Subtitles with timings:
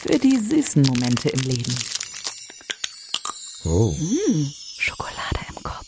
[0.00, 1.74] für die süßen Momente im Leben.
[3.66, 3.94] Oh.
[3.98, 4.46] Mmh,
[4.78, 5.86] Schokolade im Kopf.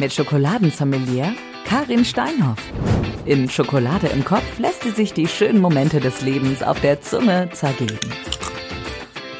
[0.00, 1.32] Mit Schokoladensommelier
[1.64, 2.58] Karin Steinhoff.
[3.24, 7.48] In Schokolade im Kopf lässt sie sich die schönen Momente des Lebens auf der Zunge
[7.52, 7.98] zergeben.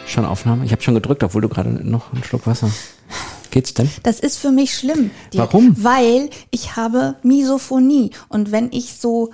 [0.06, 0.64] Schon Aufnahme?
[0.64, 2.70] Ich habe schon gedrückt, obwohl du gerade noch einen Schluck Wasser.
[3.50, 3.90] Geht's denn?
[4.04, 5.10] Das ist für mich schlimm.
[5.32, 5.82] Dirk, Warum?
[5.82, 9.32] Weil ich habe Misophonie und wenn ich so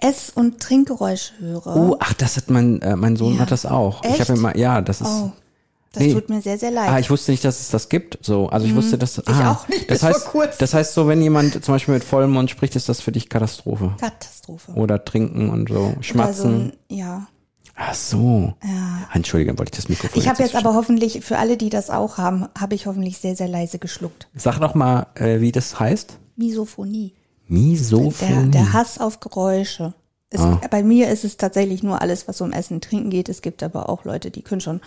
[0.00, 3.40] Ess- und Trinkgeräusche höre, Oh, ach, das hat mein, äh, mein Sohn Ja.
[3.40, 4.02] hat das auch.
[4.04, 4.20] Ich Echt?
[4.28, 5.08] habe immer, ja, das ist.
[5.08, 5.32] oh,
[5.92, 6.12] das Nee.
[6.14, 6.90] tut mir sehr, sehr leid.
[6.90, 8.18] Ah, ich wusste nicht, dass es das gibt.
[8.20, 10.56] So, also ich wusste, dass ich ah, auch nicht, Das heißt, kurzem.
[10.58, 13.28] das heißt so, wenn jemand zum Beispiel mit vollem Mund spricht, ist das für dich
[13.30, 13.94] Katastrophe.
[13.98, 14.72] Katastrophe.
[14.72, 16.72] Oder trinken und so, schmatzen.
[16.88, 17.26] Also, ja.
[17.78, 18.54] Ach so.
[18.64, 19.08] Ja.
[19.12, 20.18] Entschuldige, wollte ich das Mikrofon.
[20.20, 23.18] Ich habe jetzt nicht aber hoffentlich, für alle, die das auch haben, habe ich hoffentlich
[23.18, 24.28] sehr, sehr leise geschluckt.
[24.34, 26.16] so- Sag doch mal, äh, wie das heißt.
[26.36, 27.12] Misophonie.
[27.48, 28.50] Misophonie.
[28.50, 29.94] Der, der Hass auf Geräusche.
[30.28, 30.60] Es, Ah.
[30.70, 33.28] Bei mir ist es tatsächlich nur alles, was um Essen, Trinken geht.
[33.28, 34.80] Es gibt aber auch Leute, die können schon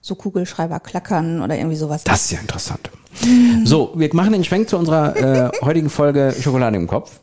[0.00, 2.04] so Kugelschreiber klackern oder irgendwie sowas.
[2.04, 2.90] Das ist ja interessant.
[3.64, 7.20] So, wir machen den Schwenk zu unserer äh, heutigen Folge Schokolade im Kopf.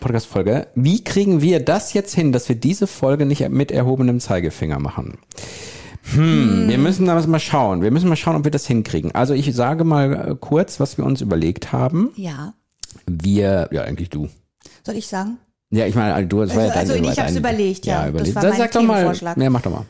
[0.00, 0.68] Podcast-Folge.
[0.76, 5.18] Wie kriegen wir das jetzt hin, dass wir diese Folge nicht mit erhobenem Zeigefinger machen?
[6.12, 7.82] Hm, wir müssen da mal schauen.
[7.82, 9.12] Wir müssen mal schauen, ob wir das hinkriegen.
[9.14, 12.10] Also ich sage mal äh, kurz, was wir uns überlegt haben.
[12.14, 12.54] Ja.
[13.06, 14.28] Wir, ja eigentlich du.
[14.84, 15.38] Soll ich sagen?
[15.70, 18.02] Ja, ich meine, du, das war ja Also- dein, also ich dein, hab's überlegt, ja.
[18.02, 18.34] Das überlegt.
[18.36, 19.86] war Dann mein sag doch mal, ja, mach doch mal.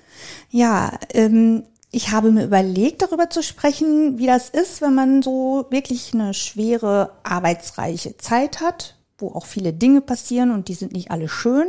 [0.50, 5.66] Ja, ähm, ich habe mir überlegt, darüber zu sprechen, wie das ist, wenn man so
[5.70, 11.10] wirklich eine schwere, arbeitsreiche Zeit hat, wo auch viele Dinge passieren und die sind nicht
[11.10, 11.66] alle schön,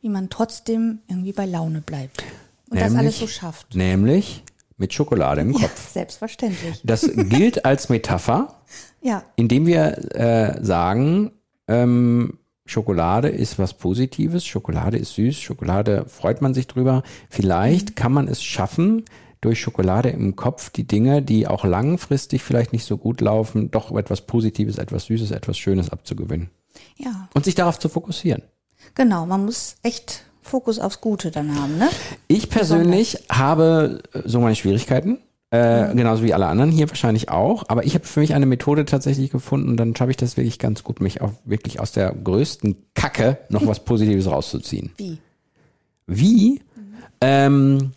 [0.00, 2.22] wie man trotzdem irgendwie bei Laune bleibt.
[2.68, 3.74] Und das alles so schafft.
[3.74, 4.42] Nämlich
[4.82, 5.92] mit Schokolade im Ja, Kopf.
[5.92, 6.80] selbstverständlich.
[6.84, 8.54] Das gilt als Metapher.
[9.04, 11.32] Ja, indem wir äh, sagen,
[11.66, 17.02] ähm, Schokolade ist was Positives, Schokolade ist süß, Schokolade freut man sich drüber.
[17.28, 19.04] Vielleicht kann man es schaffen,
[19.40, 23.90] durch Schokolade im Kopf die Dinge, die auch langfristig vielleicht nicht so gut laufen, doch
[23.96, 26.50] etwas Positives, etwas Süßes, etwas Schönes abzugewinnen.
[26.96, 28.42] ja, Und sich darauf zu fokussieren.
[28.94, 29.26] genau.
[29.26, 31.88] Man muss echt Fokus aufs Gute dann haben, ne?
[32.28, 35.18] Ich persönlich habe äh, so meine Schwierigkeiten.
[35.50, 37.64] Äh, Genauso wie alle anderen hier wahrscheinlich auch.
[37.68, 40.58] Aber ich habe für mich eine Methode tatsächlich gefunden und dann schaffe ich das wirklich
[40.58, 44.92] ganz gut, mich auch wirklich aus der größten Kacke noch was Positives rauszuziehen.
[44.96, 45.18] Wie?
[46.06, 46.60] Wie?
[47.20, 47.92] Ähm,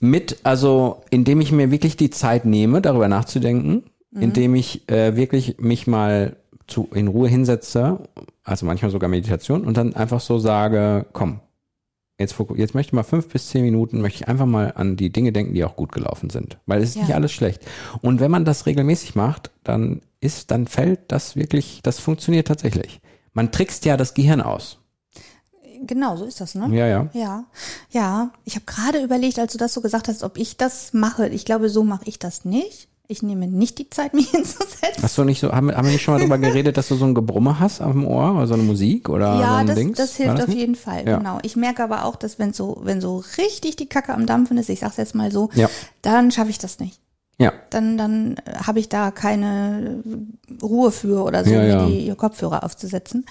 [0.00, 3.84] mit, also indem ich mir wirklich die Zeit nehme, darüber nachzudenken,
[4.18, 6.36] indem ich äh, wirklich mich mal
[6.66, 8.00] zu, in Ruhe hinsetze,
[8.44, 11.40] also manchmal sogar Meditation, und dann einfach so sage, komm,
[12.18, 15.10] jetzt, jetzt möchte ich mal fünf bis zehn Minuten, möchte ich einfach mal an die
[15.10, 16.58] Dinge denken, die auch gut gelaufen sind.
[16.66, 17.02] Weil es ist Ja.
[17.02, 17.62] nicht alles schlecht.
[18.02, 23.00] Und wenn man das regelmäßig macht, dann ist, dann fällt das wirklich, das funktioniert tatsächlich.
[23.32, 24.78] Man trickst ja das Gehirn aus.
[25.86, 26.74] Genau, so ist das, ne?
[26.74, 27.10] Ja, ja.
[27.12, 27.44] Ja,
[27.90, 28.30] ja.
[28.44, 31.28] Ich habe gerade überlegt, als du das so gesagt hast, ob ich das mache.
[31.28, 32.88] Ich glaube, so mache ich das nicht.
[33.08, 35.02] Ich nehme nicht die Zeit, mich hinzusetzen.
[35.02, 36.96] Hast du nicht so, haben, wir- haben wir nicht schon mal drüber geredet, dass du
[36.96, 39.66] so ein Gebrumme hast auf dem Ohr oder so eine Musik oder so ja, ein
[39.66, 39.96] das, Dings?
[39.98, 40.58] das hilft auf nicht?
[40.58, 41.18] jeden Fall, Ja.
[41.18, 41.38] genau.
[41.42, 44.68] Ich merke aber auch, dass wenn so, wenn so richtig die Kacke am Dampfen ist,
[44.68, 45.68] ich sag's jetzt mal so, Ja.
[46.02, 47.00] dann schaffe ich das nicht.
[47.38, 50.02] Ja, Dann, dann äh, habe ich da keine
[50.62, 51.86] Ruhe für oder so, Ja, ja.
[51.86, 53.26] die Kopfhörer aufzusetzen.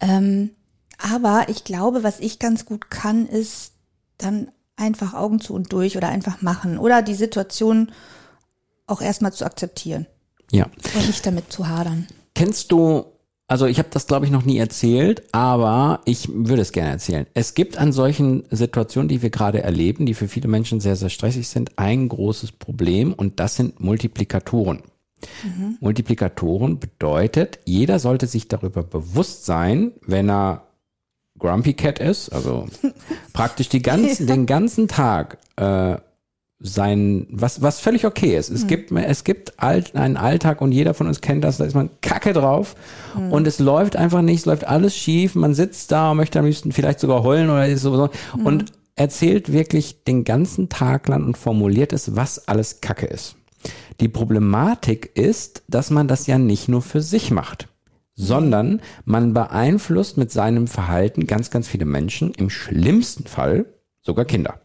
[0.00, 0.50] Ähm,
[0.98, 3.72] aber ich glaube, was ich ganz gut kann, ist
[4.18, 7.92] dann einfach Augen zu und durch oder einfach machen oder die Situation
[8.86, 10.06] auch erstmal zu akzeptieren
[10.50, 10.64] ja.
[10.94, 12.06] und nicht damit zu hadern.
[12.34, 13.06] Kennst du,
[13.48, 17.26] also ich habe das glaube ich noch nie erzählt, aber ich würde es gerne erzählen.
[17.34, 21.10] Es gibt an solchen Situationen, die wir gerade erleben, die für viele Menschen sehr, sehr
[21.10, 24.82] stressig sind, ein großes Problem und das sind Multiplikatoren.
[25.80, 30.66] Multiplikatoren bedeutet, jeder sollte sich darüber bewusst sein, wenn er
[31.38, 32.66] Grumpy Cat ist, also
[33.32, 35.96] praktisch die ganzen, den ganzen Tag äh,
[36.58, 38.48] sein, was, was völlig okay ist.
[38.48, 41.74] Es gibt, es gibt alt, einen Alltag und jeder von uns kennt das, da ist
[41.74, 42.76] man kacke drauf
[43.30, 46.46] und es läuft einfach nicht, es läuft alles schief, man sitzt da und möchte am
[46.46, 48.08] liebsten vielleicht sogar heulen oder ist so
[48.42, 53.36] und erzählt wirklich den ganzen Tag lang und formuliert es, was alles kacke ist.
[54.00, 57.68] Die Problematik ist, dass man das ja nicht nur für sich macht,
[58.14, 63.66] sondern man beeinflusst mit seinem Verhalten ganz, ganz viele Menschen, im schlimmsten Fall
[64.00, 64.60] sogar Kinder.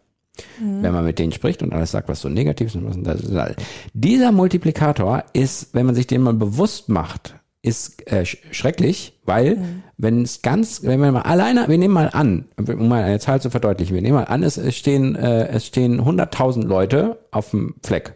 [0.60, 2.76] Wenn man mit denen spricht und alles sagt, was so negativ ist.
[2.76, 3.56] und was- das ist alles.
[3.94, 9.58] Dieser Multiplikator ist, wenn man sich den mal bewusst macht, ist äh, sch schrecklich, weil
[9.98, 13.40] wenn es ganz, wenn wir mal alleine, wir nehmen mal an, um mal eine Zahl
[13.40, 17.52] zu verdeutlichen, wir nehmen mal an, es, es stehen, äh, es stehen 100.000 Leute auf
[17.52, 18.16] dem Fleck.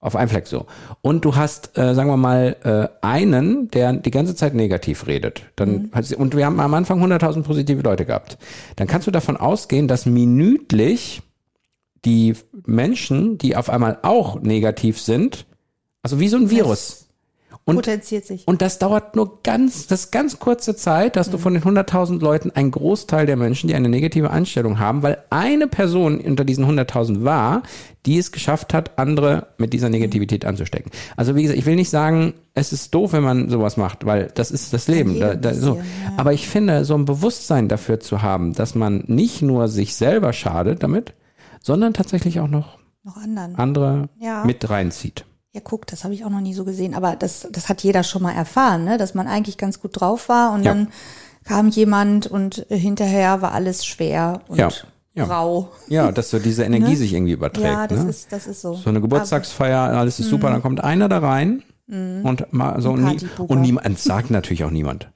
[0.00, 0.66] Auf einem Fleck so.
[1.00, 5.44] Und du hast, äh, sagen wir mal, äh, einen, der die ganze Zeit negativ redet.
[5.56, 8.36] Dann, sie- und wir haben am Anfang 100.000 positive Leute gehabt.
[8.76, 11.22] Dann kannst du davon ausgehen, dass minütlich
[12.04, 12.34] die
[12.66, 15.46] Menschen, die auf einmal auch negativ sind,
[16.02, 17.04] also wie so ein Virus.
[17.66, 18.46] Und, Potenziert sich.
[18.46, 22.50] und das dauert nur ganz, das ganz kurze Zeit, dass du von den 100.000 Leuten
[22.50, 27.24] einen Großteil der Menschen, die eine negative Einstellung haben, weil eine Person unter diesen 100.000
[27.24, 27.62] war,
[28.04, 30.90] die es geschafft hat, andere mit dieser Negativität anzustecken.
[31.16, 34.30] Also wie gesagt, ich will nicht sagen, es ist doof, wenn man sowas macht, weil
[34.34, 35.18] das ist das Leben.
[35.18, 35.80] Da, da, so.
[36.18, 40.34] Aber ich finde, so ein Bewusstsein dafür zu haben, dass man nicht nur sich selber
[40.34, 41.14] schadet damit,
[41.64, 43.56] sondern tatsächlich auch noch Noch anderen.
[43.56, 44.44] andere Ja.
[44.44, 45.24] mit reinzieht.
[45.52, 46.94] Ja, guck, das habe ich auch noch nie so gesehen.
[46.94, 48.98] Aber das, das hat jeder schon mal erfahren, ne?
[48.98, 50.74] dass man eigentlich ganz gut drauf war und Ja.
[50.74, 50.88] dann
[51.44, 54.68] kam jemand und hinterher war alles schwer und Ja,
[55.14, 55.24] ja.
[55.26, 55.70] grau.
[55.88, 57.64] Ja, dass so diese Energie sich irgendwie überträgt.
[57.66, 57.72] Ne?
[57.72, 58.10] Ja, das ne?
[58.10, 58.74] ist, das ist so.
[58.74, 63.18] so eine Geburtstagsfeier, alles ist super, dann kommt einer da rein und mal so nie,
[63.38, 65.10] und niemand sagt natürlich auch niemand.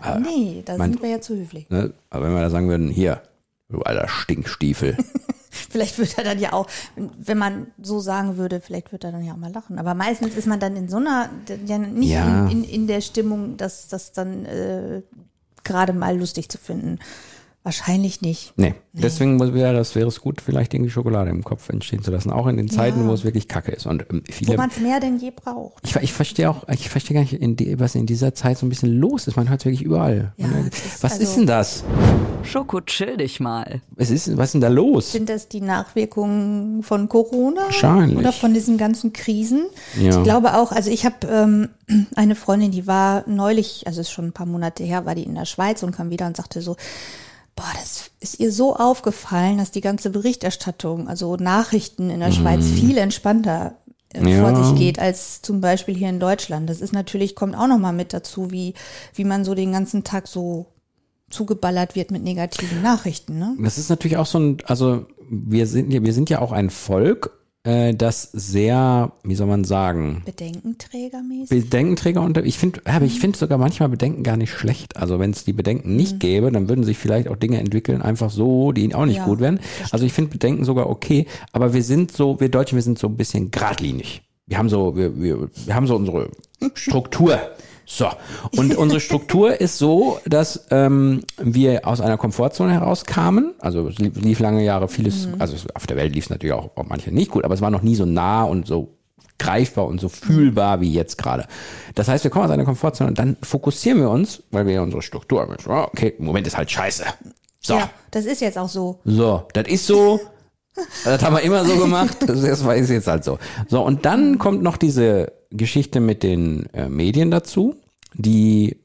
[0.00, 1.68] Aber nee, da sind wir ja zu höflich.
[1.68, 1.92] Ne?
[2.10, 3.20] Aber wenn wir da sagen würden, hier,
[3.68, 4.96] du alter Stinkstiefel.
[5.70, 6.66] Vielleicht wird er dann ja auch,
[6.96, 9.78] wenn man so sagen würde, vielleicht wird er dann ja auch mal lachen.
[9.78, 11.28] Aber meistens ist man dann in so einer,
[11.66, 12.46] ja nicht Ja.
[12.46, 15.02] In, in, in der Stimmung, dass das dann äh,
[15.64, 16.98] gerade mal lustig zu finden.
[17.64, 18.52] Wahrscheinlich nicht.
[18.56, 22.30] Nee, deswegen wäre das wäre es gut, vielleicht irgendwie Schokolade im Kopf entstehen zu lassen,
[22.30, 23.08] auch in den Zeiten, Ja.
[23.08, 23.86] wo es wirklich kacke ist.
[23.86, 25.82] Und ähm, Wo viele, man es mehr denn je braucht.
[25.84, 28.66] ich, ich verstehe auch, ich verstehe gar nicht, in die, was in dieser Zeit so
[28.66, 29.34] ein bisschen los ist.
[29.36, 30.32] Man hört es wirklich überall.
[30.36, 31.82] Ja, Man- ist was also- ist denn das?
[32.46, 33.80] Schoko, chill dich mal.
[33.90, 35.12] Was ist, was ist denn da los?
[35.12, 37.62] Sind das die Nachwirkungen von Corona?
[37.62, 38.16] Wahrscheinlich.
[38.18, 39.66] Oder von diesen ganzen Krisen?
[40.00, 40.16] Ja.
[40.16, 41.68] Ich glaube auch, also ich habe ähm,
[42.14, 45.34] eine Freundin, die war neulich, also ist schon ein paar Monate her, war die in
[45.34, 46.76] der Schweiz und kam wieder und sagte so,
[47.54, 52.66] boah, das ist ihr so aufgefallen, dass die ganze Berichterstattung, also Nachrichten in der Schweiz
[52.66, 53.74] viel entspannter
[54.12, 54.28] äh, Mhm.
[54.28, 54.48] Ja.
[54.48, 56.70] vor sich geht als zum Beispiel hier in Deutschland.
[56.70, 58.72] Das ist natürlich, kommt auch nochmal mit dazu, wie,
[59.14, 60.66] wie man so den ganzen Tag so
[61.30, 63.56] zugeballert wird mit negativen Nachrichten, ne?
[63.60, 66.70] Das ist natürlich auch so ein, also wir sind ja, wir sind ja auch ein
[66.70, 67.30] Volk,
[67.64, 71.48] äh, das sehr, wie soll man sagen, Bedenkenträgermäßig.
[71.64, 72.44] Bedenkenträger unter.
[72.44, 74.96] Ich finde, aber ich finde sogar manchmal Bedenken gar nicht schlecht.
[74.96, 75.96] Also wenn es die Bedenken Mhm.
[75.96, 79.24] nicht gäbe, dann würden sich vielleicht auch Dinge entwickeln, einfach so, die auch nicht Ja,
[79.24, 79.58] gut wären.
[79.90, 83.08] Also ich finde Bedenken sogar okay, aber wir sind so, wir Deutschen, wir sind so
[83.08, 84.22] ein bisschen geradlinig.
[84.46, 86.30] Wir haben so, wir, wir, wir haben so unsere
[86.74, 87.40] Struktur.
[87.88, 88.08] So.
[88.56, 93.54] Und unsere Struktur ist so, dass ähm, wir aus einer Komfortzone herauskamen.
[93.60, 96.70] Also es lief, lange Jahre vieles, also es- auf der Welt lief es natürlich auch,
[96.76, 98.92] auch manche nicht gut, aber es war noch nie so nah und so
[99.38, 101.44] greifbar und so fühlbar wie jetzt gerade.
[101.94, 104.80] Das heißt, wir kommen aus einer Komfortzone und dann fokussieren wir uns, weil wir ja
[104.82, 105.54] unsere Struktur haben.
[105.66, 107.04] Okay, im Moment ist halt scheiße.
[107.60, 107.74] So.
[107.74, 108.98] Ja, das ist jetzt auch so.
[109.04, 110.18] So, das ist so.
[111.04, 112.18] Das haben wir immer so gemacht.
[112.26, 113.38] Das ist jetzt halt so.
[113.66, 117.76] So, und dann kommt noch diese Geschichte mit den äh, Medien dazu,
[118.14, 118.78] die,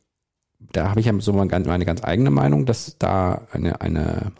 [0.72, 4.32] da habe ich ja so meine ganz eigene Meinung, dass da eine, eine,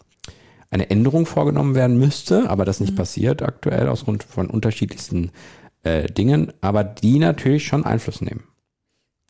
[0.70, 5.30] eine Änderung vorgenommen werden müsste, aber das nicht passiert aktuell aus Grund von unterschiedlichsten
[5.82, 8.44] äh, Dingen, aber die natürlich schon Einfluss nehmen.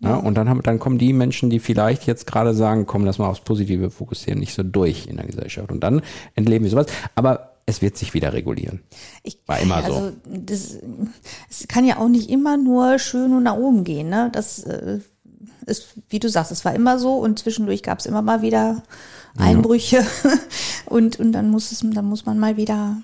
[0.00, 3.18] Ja, und dann, haben, dann kommen die Menschen, die vielleicht jetzt gerade sagen, komm, lass
[3.18, 5.70] mal aufs Positive fokussieren, nicht so durch in der Gesellschaft.
[5.70, 6.02] Und dann
[6.34, 6.86] entleben wir sowas.
[7.14, 8.80] Aber es wird sich wieder regulieren.
[9.22, 9.94] Ich, War immer so.
[9.94, 10.78] also, Das,
[11.50, 14.08] es kann ja auch nicht immer nur schön und nach oben gehen.
[14.08, 14.30] Ne?
[14.32, 14.98] Das äh,
[15.66, 18.82] ist, wie du sagst, es war immer so und zwischendurch gab es immer mal wieder
[19.36, 20.04] Einbrüche
[20.86, 22.96] und, und dann muss es, dann muss man mal wieder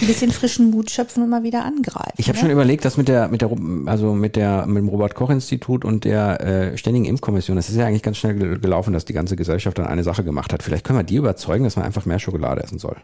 [0.00, 2.14] ein bisschen frischen Mut schöpfen und mal wieder angreifen.
[2.16, 2.42] Ich habe ne?
[2.42, 3.50] schon überlegt, dass mit der, mit der,
[3.86, 7.76] also mit der, mit dem Robert Koch Institut und der äh, ständigen Impfkommission, das ist
[7.76, 10.62] ja eigentlich ganz schnell gel- gelaufen, dass die ganze Gesellschaft dann eine Sache gemacht hat.
[10.62, 12.96] Vielleicht können wir die überzeugen, dass man einfach mehr Schokolade essen soll.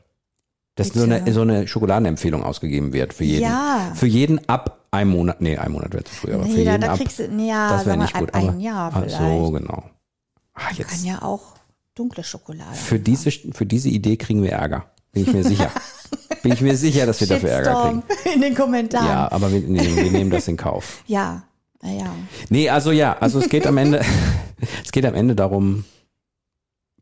[0.78, 3.42] Dass so eine, so eine Schokoladenempfehlung ausgegeben wird für jeden.
[3.42, 3.92] Ja.
[3.94, 6.70] Für jeden ab einem Monat, nee, ein Monat wäre zu früh, aber für Nee, da,
[6.72, 8.32] jeden da ab, kriegst du, nee, ja, das wäre nicht gut.
[8.32, 9.18] ab aber, ein Jahr Ach vielleicht.
[9.18, 9.82] so, genau.
[10.54, 11.42] Man jetzt, kann ja auch
[11.94, 12.74] dunkle Schokolade.
[12.74, 14.86] für diese, für diese Idee kriegen wir Ärger.
[15.12, 15.70] Bin ich mir sicher.
[16.42, 18.02] Bin ich mir sicher, dass wir dafür Ärger kriegen.
[18.34, 19.06] In den Kommentaren.
[19.06, 21.02] Ja, aber wir, nee, wir nehmen das in Kauf.
[21.08, 21.42] Ja,
[21.82, 22.14] ja, ja.
[22.48, 24.00] Nee, also ja, also es geht am Ende,
[24.84, 25.84] es geht am Ende darum,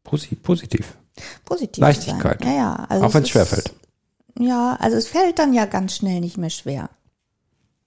[0.02, 0.96] posi positiv.
[1.46, 1.80] Positiv.
[1.80, 2.40] Leichtigkeit.
[2.42, 2.52] Sein.
[2.52, 2.86] Ja, ja.
[2.90, 3.72] Also Auch wenn es schwerfällt.
[4.38, 6.90] Ja, also es fällt dann ja ganz schnell nicht mehr schwer.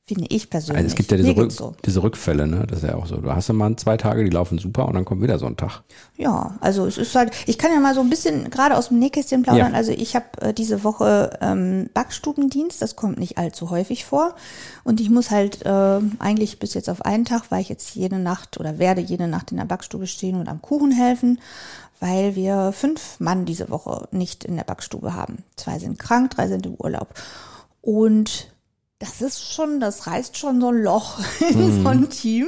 [0.10, 0.78] Finde ich persönlich.
[0.78, 1.76] Also es gibt ja diese, Rück, so.
[1.86, 2.66] diese Rückfälle, ne?
[2.66, 3.18] Das ist ja auch so.
[3.18, 5.56] Du hast ja mal zwei Tage, die laufen super und dann kommt wieder so ein
[5.56, 5.84] Tag.
[6.18, 8.98] Ja, also es ist halt, ich kann ja mal so ein bisschen gerade aus dem
[8.98, 9.74] Nähkästchen plaudern.
[9.74, 9.78] Ja.
[9.78, 14.34] Also ich habe äh, diese Woche ähm, Backstubendienst, das kommt nicht allzu häufig vor.
[14.84, 18.18] Und ich muss halt äh, eigentlich bis jetzt auf einen Tag, weil ich jetzt jede
[18.18, 21.40] Nacht oder werde jede Nacht in der Backstube stehen und am Kuchen helfen,
[22.00, 25.44] weil wir fünf Mann diese Woche nicht in der Backstube haben.
[25.56, 27.14] Zwei sind krank, drei sind im Urlaub.
[27.84, 28.50] Und
[29.00, 32.48] das ist schon, das reißt schon so ein Loch in so ein Team.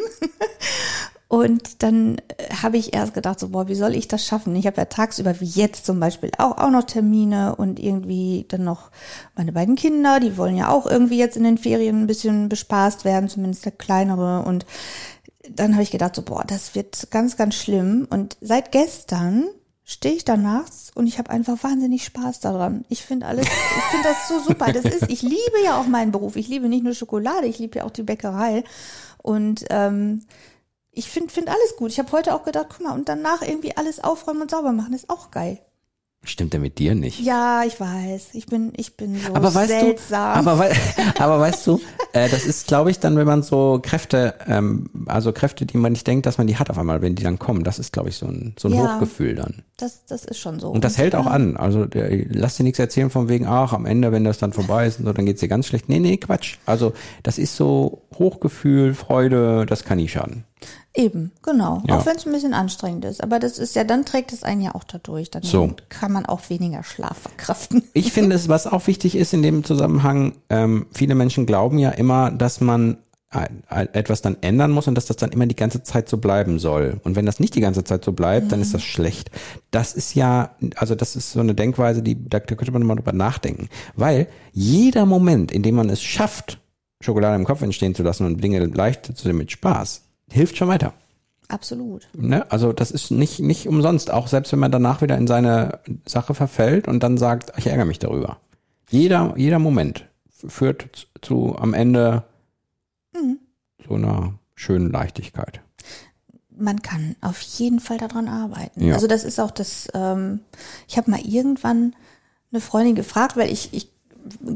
[1.32, 4.54] Und dann äh, habe ich erst gedacht, so, boah, wie soll ich das schaffen?
[4.58, 8.66] Ich habe ja tagsüber, wie jetzt zum Beispiel, auch, auch noch Termine und irgendwie dann
[8.66, 8.92] noch
[9.34, 13.06] meine beiden Kinder, die wollen ja auch irgendwie jetzt in den Ferien ein bisschen bespaßt
[13.06, 14.44] werden, zumindest der kleinere.
[14.44, 14.66] Und
[15.50, 18.08] dann habe ich gedacht, so, boah, das wird ganz, ganz schlimm.
[18.10, 19.46] Und seit gestern
[19.92, 22.86] stehe ich da nachts und ich habe einfach wahnsinnig Spaß daran.
[22.88, 24.72] Ich finde alles, ich finde das so super.
[24.72, 26.38] Das ist, ich liebe ja auch meinen Beruf.
[26.38, 28.64] Ich liebe nicht nur Schokolade, ich liebe ja auch die Bäckerei.
[29.18, 30.24] Und ähm,
[30.92, 31.92] ich finde find alles gut.
[31.92, 34.94] Ich habe heute auch gedacht, guck mal, und danach irgendwie alles aufräumen und sauber machen,
[34.94, 35.60] ist auch geil.
[36.24, 37.20] Stimmt der mit dir nicht?
[37.20, 38.30] Ja, ich weiß.
[38.34, 40.46] Ich bin, ich bin so aber weißt seltsam.
[40.46, 40.72] Du, aber, wei
[41.20, 41.82] aber weißt du,
[42.14, 45.94] äh, das ist, glaube ich, dann, wenn man so Kräfte, ähm, also Kräfte, die man
[45.94, 48.10] nicht denkt, dass man die hat auf einmal, wenn die dann kommen, das ist, glaube
[48.10, 48.94] ich, so ein, so ein Ja.
[48.96, 49.64] Hochgefühl dann.
[49.78, 50.70] Das, das ist schon so.
[50.70, 51.58] Und das hält auch an.
[51.58, 54.86] Also der, lass dir nichts erzählen von wegen, ach, am Ende, wenn das dann vorbei
[54.86, 55.90] ist und so, dann geht's dir ganz schlecht.
[55.90, 56.58] Nee, nee, Quatsch.
[56.68, 60.44] Also das ist so Hochgefühl, Freude, das kann nie schaden.
[60.94, 61.82] Eben, genau.
[61.88, 61.98] Ja.
[61.98, 63.24] Auch wenn es ein bisschen anstrengend ist.
[63.24, 65.32] Aber das ist ja, dann trägt es einen ja auch dadurch.
[65.32, 65.74] Dann So.
[65.90, 67.84] kann man auch weniger Schlaf verkraften.
[67.94, 71.92] Ich finde es, was auch wichtig ist in dem Zusammenhang, ähm, viele Menschen glauben ja
[71.92, 72.98] immer, dass man
[73.94, 77.00] etwas dann ändern muss und dass das dann immer die ganze Zeit so bleiben soll.
[77.06, 79.32] Und wenn das nicht die ganze Zeit so bleibt, dann ist das schlecht.
[79.72, 83.14] Das ist ja, also das ist so eine Denkweise, die, da könnte man mal drüber
[83.14, 83.70] nachdenken.
[83.96, 86.60] Weil jeder Moment, in dem man es schafft,
[87.00, 90.68] Schokolade im Kopf entstehen zu lassen und Dinge leichter zu sehen mit Spaß, hilft schon
[90.68, 90.94] weiter.
[91.48, 92.08] Absolut.
[92.16, 92.50] Ne?
[92.50, 96.34] Also das ist nicht, nicht umsonst, auch selbst wenn man danach wieder in seine Sache
[96.34, 98.38] verfällt und dann sagt, ich ärgere mich darüber.
[98.90, 100.06] Jeder, jeder Moment
[100.48, 102.24] führt zu, zu am Ende
[103.88, 105.62] so einer schönen Leichtigkeit.
[106.50, 108.86] Man kann auf jeden Fall daran arbeiten.
[108.86, 108.94] Ja.
[108.94, 110.42] Also das ist auch das, ähm,
[110.88, 111.96] ich habe mal irgendwann
[112.52, 113.91] eine Freundin gefragt, weil ich, ich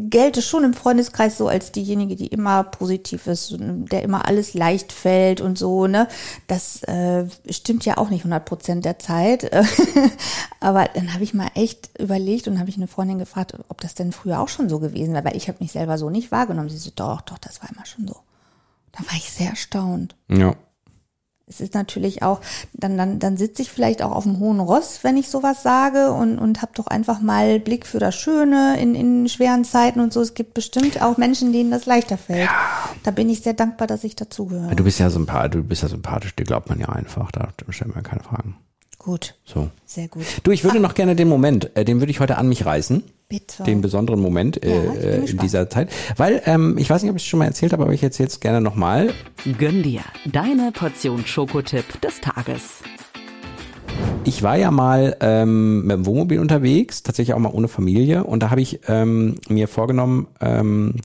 [0.09, 4.91] gelte schon im Freundeskreis so als diejenige, die immer positiv ist, der immer alles leicht
[4.91, 6.07] fällt und so, ne?
[6.47, 9.51] Das äh, stimmt ja auch nicht 100 Prozent der Zeit.
[10.59, 13.95] Aber dann habe ich mal echt überlegt und habe ich eine Freundin gefragt, ob das
[13.95, 16.69] denn früher auch schon so gewesen wäre, weil ich habe mich selber so nicht wahrgenommen.
[16.69, 18.15] Sie so, doch, doch, das war immer schon so.
[18.91, 20.15] Da war ich sehr erstaunt.
[20.29, 20.55] Ja.
[21.47, 22.41] Es ist natürlich auch,
[22.73, 26.11] dann, dann, dann sitze ich vielleicht auch auf dem hohen Ross, wenn ich sowas sage
[26.11, 30.11] und, und habe doch einfach mal Blick für das Schöne in, in schweren Zeiten und
[30.11, 30.21] so.
[30.21, 32.49] Es gibt bestimmt auch Menschen, denen das leichter fällt.
[33.03, 34.75] Da bin ich sehr dankbar, dass ich dazugehöre.
[34.75, 37.93] Du bist ja sympathisch, du bist ja sympathisch, dir glaubt man ja einfach, da stellt
[37.93, 38.55] man keine Fragen.
[39.05, 39.69] Gut, So.
[39.85, 40.23] sehr gut.
[40.41, 43.03] Du, ich würde noch gerne den Moment, äh, den würde ich heute an mich reißen.
[43.29, 43.61] Bitte.
[43.61, 45.91] Den besonderen Moment Ja, bin äh, in dieser Zeit.
[46.17, 48.29] Weil, ähm, ich weiß nicht, ob ich es schon mal erzählt habe, aber ich erzähle
[48.29, 49.13] es gerne nochmal.
[49.59, 52.81] Gönn dir deine Portion Schokotipp des Tages.
[54.23, 58.23] Ich war ja mal ähm, mit dem Wohnmobil unterwegs, tatsächlich auch mal ohne Familie.
[58.23, 60.95] Und da habe ich ähm, mir vorgenommen, ähm,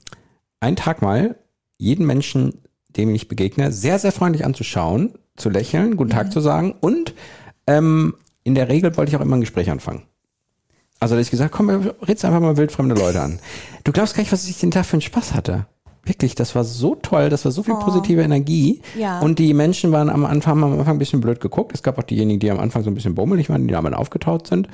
[0.61, 1.37] einen Tag mal
[1.77, 2.63] jeden Menschen,
[2.97, 6.75] dem ich begegne, sehr, sehr freundlich anzuschauen, zu lächeln, guten Tag zu sagen.
[6.81, 7.15] Und
[7.71, 10.03] ähm, in der Regel wollte ich auch immer ein Gespräch anfangen.
[10.99, 13.39] Also da ich gesagt, komm, redst einfach mal wildfremde Leute an.
[13.85, 15.67] Du glaubst gar nicht, was ich den Tag für einen Spaß hatte.
[16.05, 18.81] Wirklich, das war so toll, das war so viel positive Energie.
[18.99, 19.21] Ja.
[19.21, 21.73] Und die Menschen waren am Anfang, haben am Anfang ein bisschen blöd geguckt.
[21.75, 24.47] Es gab auch diejenigen, die am Anfang so ein bisschen bummelig waren, die damit aufgetaut
[24.47, 24.69] sind.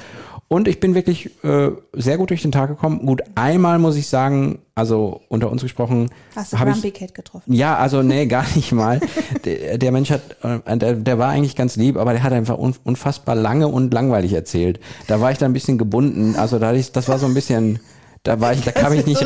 [0.49, 3.05] Und ich bin wirklich äh, sehr gut durch den Tag gekommen.
[3.05, 7.53] Gut, einmal muss ich sagen, also unter uns gesprochen, Hast du Grumpy ich Cat getroffen?
[7.53, 9.01] ja, also nee, gar nicht mal.
[9.45, 12.59] Der, der Mensch hat, äh, der, der war eigentlich ganz lieb, aber der hat einfach
[12.59, 14.79] un, unfassbar lange und langweilig erzählt.
[15.09, 16.37] Da war ich dann ein bisschen gebunden.
[16.37, 17.81] Also da hatte ich, das war so ein bisschen,
[18.23, 19.21] da war ich, da kam ich nicht,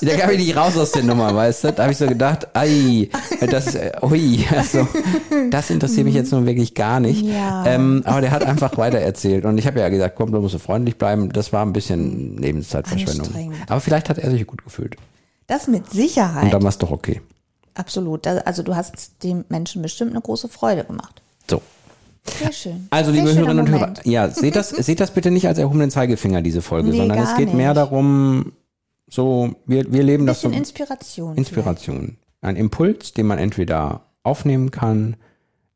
[0.00, 1.72] da kam ich nicht raus aus der Nummer, weißt du?
[1.72, 3.08] Da habe ich so gedacht, ei,
[3.40, 4.86] das, äh, ui, also,
[5.50, 7.22] das interessiert mich jetzt nun wirklich gar nicht.
[7.24, 7.64] Ja.
[7.66, 10.52] Ähm, aber der hat einfach weiter erzählt und ich habe ja gesagt, komm, du musst
[10.52, 11.32] so freundlich bleiben.
[11.32, 13.52] Das war ein bisschen Lebenszeitverschwendung.
[13.68, 14.96] Aber vielleicht hat er sich gut gefühlt
[15.46, 16.44] Das mit Sicherheit.
[16.44, 17.20] und dann war es doch okay.
[17.74, 18.26] Absolut.
[18.26, 21.22] Also du hast dem Menschen bestimmt eine große Freude gemacht.
[21.48, 21.62] So.
[22.38, 22.86] Sehr schön.
[22.90, 25.90] Also, Sehr liebe Hörerinnen und Hörer, ja, seht das, seht das bitte nicht als erhobenen
[25.90, 27.78] Zeigefinger, diese Folge, Nee, sondern es geht mehr nicht.
[27.78, 28.52] darum,
[29.12, 30.48] so, wir, wir leben das so.
[30.48, 31.36] Inspiration.
[31.36, 32.16] Inspiration.
[32.40, 35.16] Ein Impuls, den man entweder aufnehmen kann,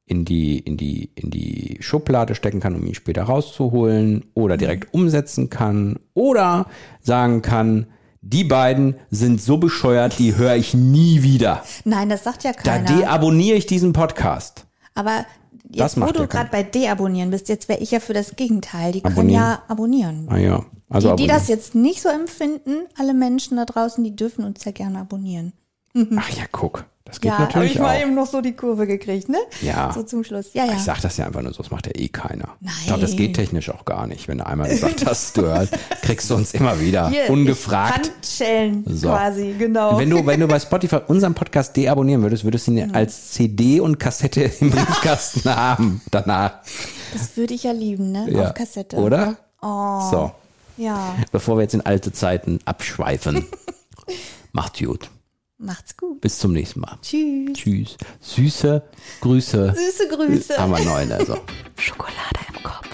[0.06, 4.94] in die, in die, in die Schublade stecken kann, um ihn später rauszuholen, oder direkt
[4.94, 6.66] umsetzen kann, oder
[7.02, 7.88] sagen kann,
[8.22, 11.60] die beiden sind so bescheuert, die höre ich nie wieder.
[11.64, 11.86] vielleicht.
[11.86, 12.86] Nein, das sagt ja Da keiner.
[12.98, 14.66] deabonniere ich diesen Podcast.
[14.94, 15.26] Aber
[15.64, 18.92] Das jetzt, wo du gerade bei deabonnieren bist, jetzt wäre ich ja für das Gegenteil.
[18.92, 19.42] Die können Abonnieren.
[19.42, 20.26] ja abonnieren.
[20.30, 20.64] Ah ja.
[20.96, 24.64] Also die, die das jetzt nicht so empfinden, alle Menschen da draußen, die dürfen uns
[24.64, 25.52] ja gerne abonnieren.
[26.16, 26.84] Ach ja, guck.
[27.06, 29.38] Das geht ja, natürlich ich mal eben noch so die Kurve gekriegt, ne?
[29.62, 29.92] Ja.
[29.92, 30.46] So zum Schluss.
[30.54, 30.72] Ja, ja.
[30.72, 32.56] Ich sag das ja einfach nur so, das macht ja eh keiner.
[32.60, 32.74] Nein.
[32.80, 34.26] Ich glaube, das geht technisch auch gar nicht.
[34.26, 35.72] Wenn du einmal gesagt hast, du hörst,
[36.02, 38.10] kriegst du uns immer wieder Hier, ungefragt.
[38.10, 39.10] Handschellen So.
[39.10, 39.96] quasi, genau.
[39.96, 43.78] Wenn du, wenn du bei Spotify unseren Podcast deabonnieren würdest, würdest du ihn als CD
[43.78, 46.54] und Kassette im Briefkasten haben danach.
[47.12, 48.26] das würde ich ja lieben, ne?
[48.32, 48.48] Ja.
[48.48, 48.96] Auf Kassette.
[48.96, 49.36] Oder?
[49.62, 50.00] Oh.
[50.10, 50.32] So,
[50.76, 53.46] Ja, bevor wir jetzt in alte Zeiten abschweifen.
[54.52, 55.10] Macht's gut.
[55.58, 56.20] macht's gut.
[56.20, 56.98] Bis zum nächsten Mal.
[57.02, 57.52] Tschüss.
[57.54, 57.96] Tschüss.
[58.20, 58.82] Süße
[59.20, 59.74] Grüße.
[59.74, 60.58] Süße Grüße.
[60.58, 61.38] Haben wir neun, also.
[61.78, 62.88] Schokolade im Kopf.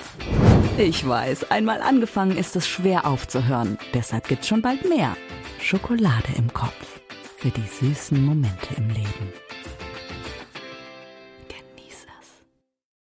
[0.78, 3.78] Ich weiß, einmal angefangen ist es schwer aufzuhören.
[3.94, 5.16] Deshalb gibt's schon bald mehr.
[5.60, 7.00] Schokolade im Kopf.
[7.36, 9.32] Für die süßen Momente im Leben.